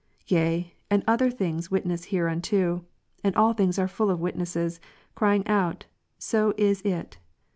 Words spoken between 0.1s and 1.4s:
yea, and other